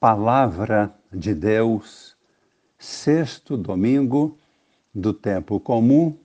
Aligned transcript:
Palavra 0.00 0.94
de 1.12 1.34
Deus, 1.34 2.16
sexto 2.78 3.56
domingo 3.56 4.38
do 4.94 5.12
tempo 5.12 5.58
comum, 5.58 6.16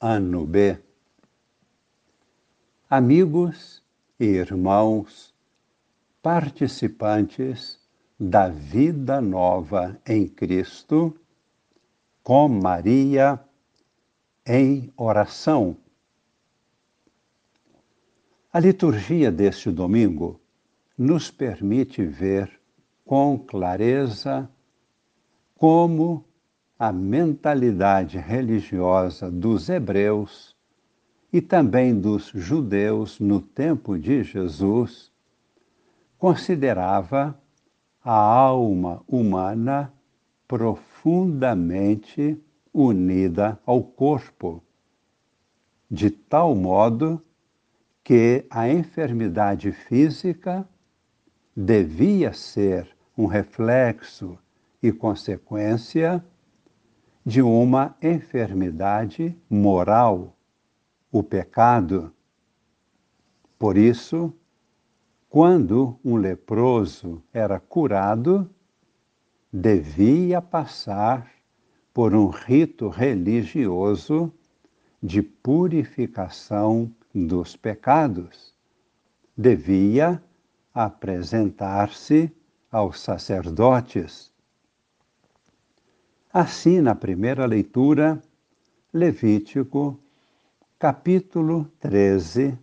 ano 0.00 0.46
B. 0.46 0.78
Amigos 2.88 3.82
e 4.18 4.24
irmãos, 4.24 5.34
participantes 6.22 7.78
da 8.18 8.48
vida 8.48 9.20
nova 9.20 10.00
em 10.06 10.26
Cristo, 10.26 11.14
com 12.22 12.48
Maria 12.48 13.38
em 14.46 14.90
oração. 14.96 15.76
A 18.50 18.58
liturgia 18.58 19.30
deste 19.30 19.70
domingo 19.70 20.40
nos 20.96 21.30
permite 21.30 22.02
ver 22.02 22.57
com 23.08 23.38
clareza 23.38 24.48
como 25.54 26.22
a 26.78 26.92
mentalidade 26.92 28.18
religiosa 28.18 29.30
dos 29.30 29.70
hebreus 29.70 30.54
e 31.32 31.40
também 31.40 31.98
dos 31.98 32.30
judeus 32.34 33.18
no 33.18 33.40
tempo 33.40 33.98
de 33.98 34.22
Jesus 34.22 35.10
considerava 36.18 37.34
a 38.04 38.12
alma 38.12 39.02
humana 39.08 39.90
profundamente 40.46 42.38
unida 42.74 43.58
ao 43.64 43.82
corpo, 43.82 44.62
de 45.90 46.10
tal 46.10 46.54
modo 46.54 47.24
que 48.04 48.44
a 48.50 48.68
enfermidade 48.68 49.72
física 49.72 50.68
devia 51.56 52.34
ser 52.34 52.97
um 53.18 53.26
reflexo 53.26 54.38
e 54.80 54.92
consequência 54.92 56.24
de 57.26 57.42
uma 57.42 57.96
enfermidade 58.00 59.36
moral, 59.50 60.36
o 61.10 61.20
pecado. 61.20 62.14
Por 63.58 63.76
isso, 63.76 64.32
quando 65.28 65.98
um 66.04 66.14
leproso 66.14 67.20
era 67.32 67.58
curado, 67.58 68.48
devia 69.52 70.40
passar 70.40 71.28
por 71.92 72.14
um 72.14 72.28
rito 72.28 72.88
religioso 72.88 74.32
de 75.02 75.22
purificação 75.22 76.94
dos 77.12 77.56
pecados. 77.56 78.54
Devia 79.36 80.22
apresentar-se 80.72 82.32
aos 82.70 83.00
sacerdotes. 83.00 84.30
Assim, 86.32 86.80
na 86.80 86.94
primeira 86.94 87.46
leitura, 87.46 88.22
Levítico, 88.92 89.98
capítulo 90.78 91.70
13, 91.80 92.58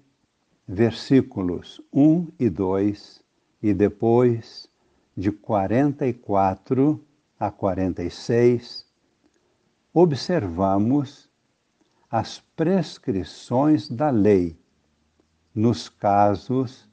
versículos 0.67 1.81
1 1.91 2.27
e 2.39 2.49
2, 2.49 3.23
e 3.61 3.73
depois 3.73 4.69
de 5.17 5.31
44 5.31 7.03
a 7.39 7.51
46, 7.51 8.85
observamos 9.93 11.29
as 12.09 12.39
prescrições 12.55 13.89
da 13.89 14.09
lei 14.09 14.57
nos 15.53 15.89
casos 15.89 16.89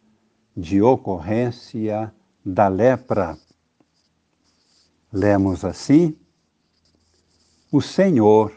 de 0.56 0.80
ocorrência 0.80 2.12
da 2.44 2.68
lepra. 2.68 3.38
Lemos 5.12 5.64
assim: 5.64 6.16
O 7.70 7.80
Senhor 7.80 8.52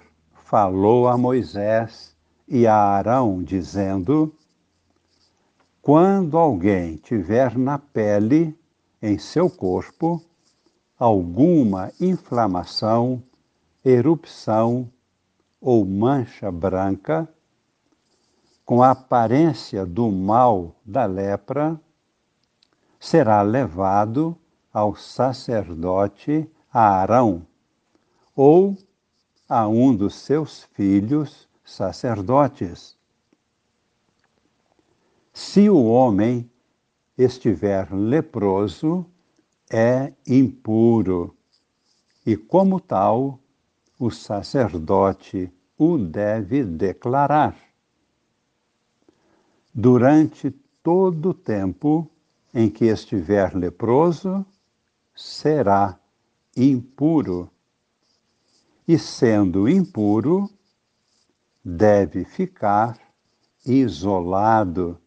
falou 0.45 1.07
a 1.07 1.17
Moisés 1.17 2.15
e 2.47 2.65
a 2.65 2.75
Arão, 2.75 3.43
dizendo: 3.43 4.33
Quando 5.81 6.37
alguém 6.37 6.97
tiver 6.97 7.57
na 7.57 7.77
pele, 7.77 8.57
em 9.01 9.17
seu 9.17 9.49
corpo, 9.49 10.23
alguma 10.97 11.91
inflamação, 11.99 13.21
erupção 13.83 14.89
ou 15.59 15.85
mancha 15.85 16.51
branca, 16.51 17.27
com 18.63 18.81
a 18.81 18.91
aparência 18.91 19.85
do 19.85 20.09
mal 20.09 20.75
da 20.83 21.05
lepra, 21.05 21.79
será 23.05 23.43
levado 23.43 24.35
ao 24.73 24.95
sacerdote 24.95 26.49
Arão 26.73 27.45
ou 28.35 28.75
a 29.47 29.67
um 29.67 29.95
dos 29.95 30.15
seus 30.15 30.63
filhos 30.73 31.47
sacerdotes. 31.63 32.97
Se 35.31 35.69
o 35.69 35.85
homem 35.85 36.49
estiver 37.15 37.93
leproso, 37.93 39.05
é 39.69 40.11
impuro, 40.25 41.37
e 42.25 42.35
como 42.35 42.79
tal, 42.79 43.39
o 43.99 44.09
sacerdote 44.09 45.53
o 45.77 45.95
deve 45.95 46.63
declarar. 46.63 47.55
Durante 49.71 50.49
todo 50.81 51.29
o 51.29 51.33
tempo 51.35 52.09
em 52.55 52.69
que 52.69 52.85
estiver 52.85 53.53
leproso, 53.53 54.45
será 55.13 55.99
impuro. 56.55 57.51
E 58.87 58.97
sendo 58.97 59.67
impuro, 59.67 60.49
deve 61.63 62.23
ficar 62.23 62.97
isolado 63.65 64.97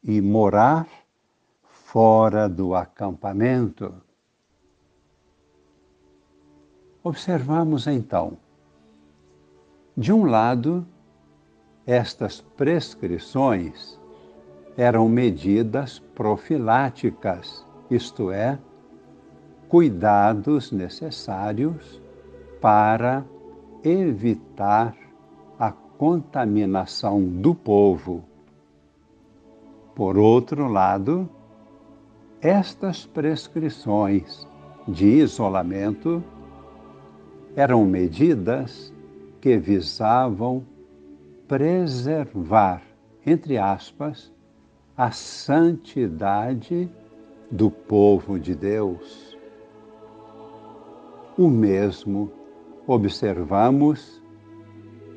e 0.00 0.20
morar 0.20 0.86
fora 1.62 2.48
do 2.48 2.72
acampamento. 2.72 3.92
Observamos 7.02 7.88
então, 7.88 8.38
de 9.96 10.12
um 10.12 10.24
lado, 10.24 10.86
estas 11.84 12.40
prescrições 12.40 13.98
eram 14.76 15.08
medidas 15.08 15.98
profiláticas, 16.14 17.66
isto 17.90 18.30
é, 18.30 18.58
cuidados 19.68 20.70
necessários 20.70 22.00
para 22.60 23.24
evitar 23.82 24.94
a 25.58 25.72
contaminação 25.72 27.22
do 27.22 27.54
povo. 27.54 28.24
Por 29.94 30.18
outro 30.18 30.68
lado, 30.68 31.28
estas 32.40 33.06
prescrições 33.06 34.46
de 34.86 35.06
isolamento 35.06 36.22
eram 37.56 37.86
medidas 37.86 38.92
que 39.40 39.56
visavam 39.56 40.62
preservar, 41.48 42.82
entre 43.24 43.56
aspas, 43.56 44.35
a 44.96 45.10
santidade 45.10 46.90
do 47.50 47.70
povo 47.70 48.38
de 48.38 48.54
Deus. 48.54 49.36
O 51.36 51.48
mesmo 51.48 52.32
observamos 52.86 54.22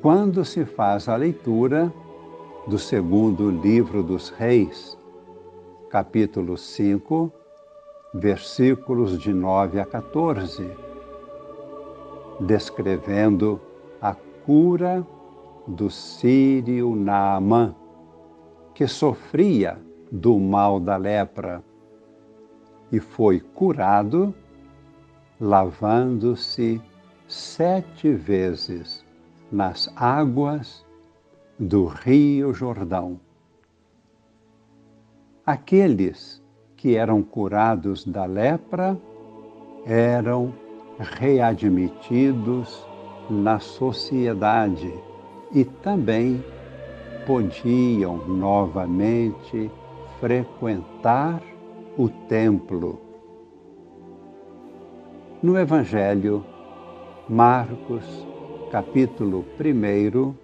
quando 0.02 0.44
se 0.44 0.66
faz 0.66 1.08
a 1.08 1.16
leitura 1.16 1.90
do 2.66 2.78
segundo 2.78 3.50
livro 3.50 4.02
dos 4.02 4.28
Reis, 4.28 4.98
capítulo 5.88 6.58
5, 6.58 7.32
versículos 8.12 9.18
de 9.18 9.32
9 9.32 9.80
a 9.80 9.86
14, 9.86 10.70
descrevendo 12.40 13.58
a 13.98 14.14
cura 14.44 15.06
do 15.66 15.88
sírio 15.88 16.94
Naamã 16.94 17.74
que 18.80 18.88
sofria 18.88 19.78
do 20.10 20.38
mal 20.38 20.80
da 20.80 20.96
lepra 20.96 21.62
e 22.90 22.98
foi 22.98 23.38
curado 23.38 24.34
lavando-se 25.38 26.80
sete 27.28 28.10
vezes 28.10 29.04
nas 29.52 29.92
águas 29.94 30.82
do 31.58 31.84
Rio 31.84 32.54
Jordão. 32.54 33.20
Aqueles 35.44 36.42
que 36.74 36.96
eram 36.96 37.22
curados 37.22 38.06
da 38.06 38.24
lepra 38.24 38.98
eram 39.84 40.54
readmitidos 40.98 42.82
na 43.28 43.60
sociedade 43.60 44.90
e 45.52 45.66
também 45.66 46.42
podiam 47.26 48.26
novamente 48.26 49.70
frequentar 50.20 51.42
o 51.96 52.08
templo. 52.08 53.10
no 55.42 55.58
Evangelho, 55.58 56.44
Marcos, 57.26 58.04
capítulo 58.70 59.42
1, 59.58 60.34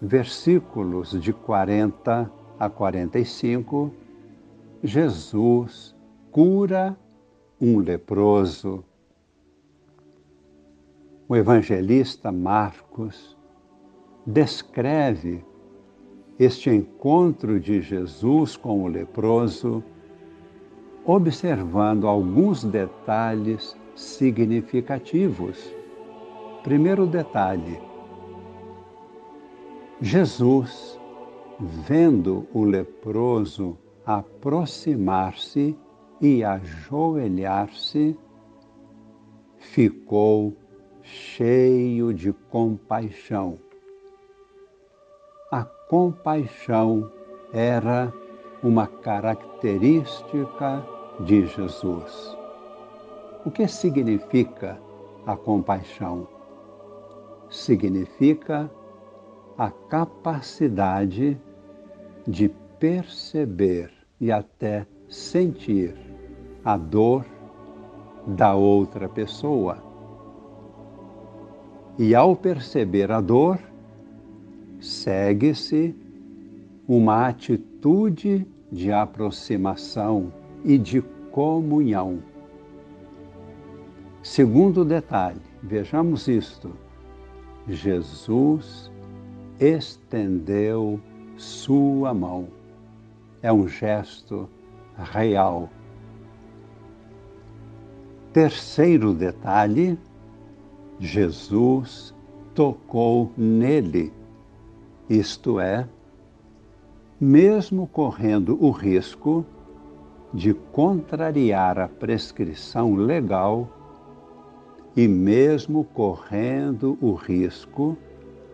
versículos 0.00 1.18
de 1.18 1.32
40 1.32 2.30
a 2.58 2.68
45, 2.68 3.90
Jesus 4.82 5.96
cura 6.30 6.94
um 7.58 7.78
leproso. 7.78 8.84
O 11.26 11.34
evangelista 11.34 12.30
Marcos 12.30 13.36
descreve 14.26 15.42
este 16.38 16.70
encontro 16.70 17.58
de 17.58 17.80
Jesus 17.80 18.56
com 18.56 18.82
o 18.82 18.88
leproso, 18.88 19.82
observando 21.04 22.06
alguns 22.06 22.62
detalhes 22.62 23.76
significativos. 23.94 25.74
Primeiro 26.62 27.06
detalhe: 27.06 27.80
Jesus, 30.00 31.00
vendo 31.58 32.46
o 32.52 32.64
leproso 32.64 33.78
aproximar-se 34.04 35.76
e 36.20 36.44
ajoelhar-se, 36.44 38.16
ficou 39.56 40.54
cheio 41.02 42.12
de 42.12 42.32
compaixão. 42.50 43.58
A 45.56 45.64
compaixão 45.88 47.10
era 47.50 48.12
uma 48.62 48.86
característica 48.86 50.86
de 51.20 51.46
Jesus. 51.46 52.36
O 53.42 53.50
que 53.50 53.66
significa 53.66 54.78
a 55.24 55.34
compaixão? 55.34 56.28
Significa 57.48 58.70
a 59.56 59.70
capacidade 59.70 61.40
de 62.28 62.50
perceber 62.78 63.90
e 64.20 64.30
até 64.30 64.86
sentir 65.08 65.96
a 66.66 66.76
dor 66.76 67.24
da 68.26 68.54
outra 68.54 69.08
pessoa. 69.08 69.78
E 71.98 72.14
ao 72.14 72.36
perceber 72.36 73.10
a 73.10 73.22
dor, 73.22 73.58
segue-se 74.80 75.94
uma 76.86 77.28
atitude 77.28 78.46
de 78.70 78.92
aproximação 78.92 80.32
e 80.64 80.78
de 80.78 81.00
comunhão. 81.30 82.22
Segundo 84.22 84.84
detalhe, 84.84 85.40
vejamos 85.62 86.26
isto. 86.28 86.72
Jesus 87.68 88.90
estendeu 89.60 91.00
sua 91.36 92.12
mão. 92.12 92.48
É 93.42 93.52
um 93.52 93.68
gesto 93.68 94.48
real. 94.96 95.70
Terceiro 98.32 99.14
detalhe: 99.14 99.98
Jesus 100.98 102.14
tocou 102.54 103.32
nele, 103.36 104.12
isto 105.08 105.60
é, 105.60 105.86
mesmo 107.20 107.86
correndo 107.86 108.58
o 108.62 108.70
risco 108.70 109.44
de 110.34 110.52
contrariar 110.52 111.78
a 111.78 111.88
prescrição 111.88 112.94
legal 112.94 113.68
e 114.96 115.06
mesmo 115.06 115.84
correndo 115.84 116.98
o 117.00 117.14
risco 117.14 117.96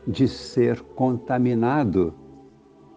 de 0.07 0.29
ser 0.29 0.81
contaminado, 0.81 2.13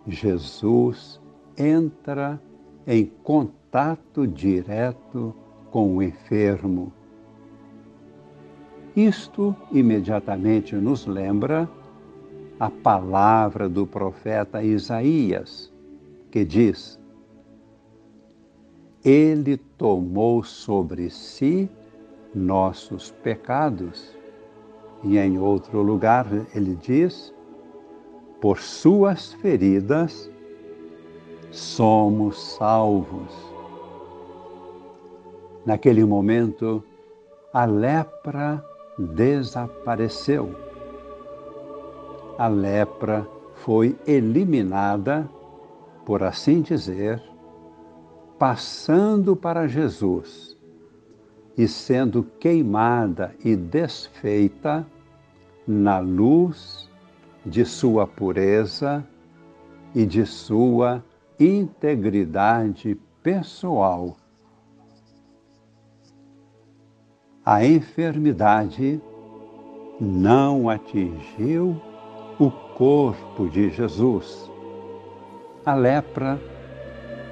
Jesus 0.07 1.21
entra 1.57 2.39
em 2.85 3.05
contato 3.23 4.27
direto 4.27 5.33
com 5.71 5.97
o 5.97 6.03
enfermo. 6.03 6.91
Isto 8.95 9.55
imediatamente 9.71 10.75
nos 10.75 11.05
lembra 11.05 11.69
a 12.59 12.69
palavra 12.69 13.67
do 13.67 13.85
profeta 13.85 14.63
Isaías, 14.63 15.71
que 16.31 16.45
diz: 16.45 16.99
Ele 19.03 19.57
tomou 19.77 20.43
sobre 20.43 21.09
si 21.09 21.69
nossos 22.33 23.11
pecados. 23.11 24.15
E 25.03 25.17
em 25.17 25.37
outro 25.37 25.81
lugar 25.81 26.25
ele 26.53 26.75
diz: 26.75 27.33
por 28.41 28.59
suas 28.59 29.33
feridas 29.33 30.29
somos 31.51 32.55
salvos. 32.57 33.33
Naquele 35.65 36.05
momento, 36.05 36.83
a 37.51 37.65
lepra 37.65 38.63
desapareceu. 38.97 40.53
A 42.37 42.47
lepra 42.47 43.27
foi 43.53 43.97
eliminada, 44.05 45.29
por 46.05 46.21
assim 46.21 46.61
dizer, 46.61 47.21
passando 48.37 49.35
para 49.35 49.67
Jesus 49.67 50.57
e 51.57 51.67
sendo 51.67 52.23
queimada 52.23 53.33
e 53.43 53.55
desfeita 53.55 54.85
na 55.65 55.99
luz 55.99 56.89
de 57.45 57.63
sua 57.63 58.05
pureza 58.05 59.07
e 59.93 60.05
de 60.05 60.25
sua 60.25 61.01
integridade 61.39 62.99
pessoal. 63.23 64.17
A 67.45 67.65
enfermidade 67.65 69.01
não 70.01 70.69
atingiu 70.69 71.79
o 72.39 72.51
corpo 72.51 73.49
de 73.49 73.69
Jesus. 73.69 74.49
A 75.65 75.73
lepra 75.73 76.39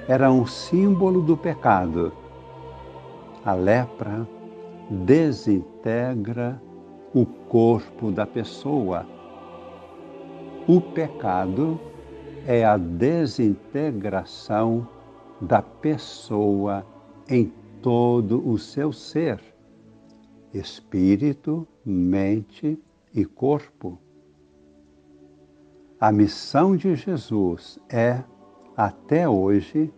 era 0.08 0.32
um 0.32 0.46
símbolo 0.46 1.22
do 1.22 1.38
pecado 1.38 2.12
a 3.46 3.54
lepra 3.54 4.28
desintegra 4.90 6.62
o 7.14 7.26
corpo 7.26 8.10
da 8.10 8.26
pessoa. 8.26 9.06
O 10.66 10.80
pecado 10.80 11.78
é 12.48 12.64
a 12.64 12.78
desintegração 12.78 14.88
da 15.42 15.62
pessoa 15.62 16.86
em 17.28 17.52
todo 17.82 18.50
o 18.50 18.58
seu 18.58 18.94
ser, 18.94 19.42
espírito, 20.54 21.68
mente 21.86 22.82
e 23.14 23.26
corpo. 23.26 24.00
A 26.04 26.12
missão 26.12 26.76
de 26.76 26.98
Jesus 26.98 27.80
é, 27.90 28.22
até 28.76 29.30
hoje, 29.30 29.90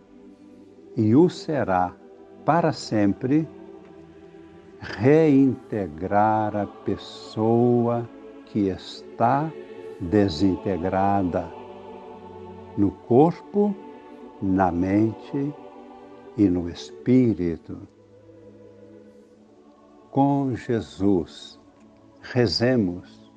e 0.96 1.16
o 1.16 1.28
será 1.28 1.96
para 2.44 2.72
sempre 2.72 3.48
reintegrar 4.78 6.54
a 6.54 6.64
pessoa 6.64 8.08
que 8.44 8.68
está 8.68 9.50
desintegrada 10.00 11.50
no 12.78 12.92
corpo, 12.92 13.74
na 14.40 14.70
mente 14.70 15.52
e 16.36 16.48
no 16.48 16.70
espírito. 16.70 17.80
Com 20.12 20.54
Jesus, 20.54 21.58
rezemos, 22.22 23.28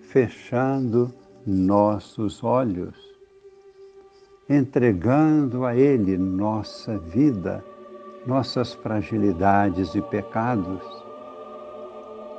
fechando 0.00 1.14
nossos 1.46 2.42
olhos, 2.42 2.96
entregando 4.48 5.64
a 5.64 5.76
Ele 5.76 6.18
nossa 6.18 6.98
vida 6.98 7.64
nossas 8.26 8.74
fragilidades 8.74 9.94
e 9.94 10.02
pecados. 10.02 10.82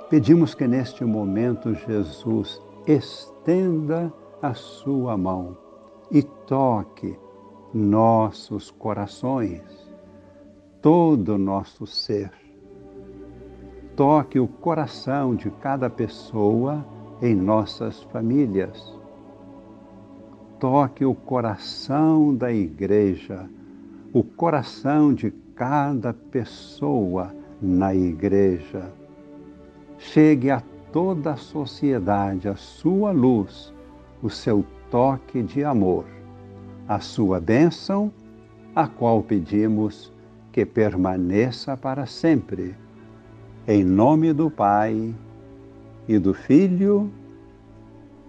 Pedimos 0.10 0.54
que 0.54 0.68
neste 0.68 1.06
momento 1.06 1.74
Jesus 1.74 2.62
estenda 2.86 4.12
a 4.42 4.54
sua 4.54 5.18
mão 5.18 5.58
e 6.12 6.22
toque 6.22 7.18
nossos 7.74 8.70
corações, 8.70 9.62
todo 10.82 11.36
o 11.36 11.38
nosso 11.38 11.88
ser. 11.88 12.32
Toque 13.96 14.40
o 14.40 14.48
coração 14.48 15.36
de 15.36 15.50
cada 15.50 15.90
pessoa 15.90 16.86
em 17.22 17.36
nossas 17.36 18.04
famílias. 18.04 18.97
Toque 20.60 21.06
o 21.06 21.14
coração 21.14 22.34
da 22.34 22.52
igreja, 22.52 23.48
o 24.12 24.24
coração 24.24 25.14
de 25.14 25.32
cada 25.56 26.14
pessoa 26.14 27.32
na 27.62 27.94
Igreja. 27.94 28.92
Chegue 30.00 30.50
a 30.50 30.62
toda 30.92 31.34
a 31.34 31.38
sociedade 31.38 32.48
a 32.48 32.56
sua 32.56 33.12
luz, 33.12 33.74
o 34.22 34.30
seu 34.30 34.66
toque 34.90 35.44
de 35.44 35.64
amor, 35.64 36.06
a 36.88 37.00
sua 37.00 37.40
bênção, 37.40 38.12
a 38.76 38.88
qual 38.88 39.22
pedimos 39.22 40.12
que 40.52 40.66
permaneça 40.66 41.78
para 41.78 42.06
sempre. 42.08 42.76
Em 43.68 43.84
nome 43.84 44.34
do 44.34 44.50
Pai 44.50 45.14
e 46.08 46.18
do 46.18 46.34
Filho 46.34 47.12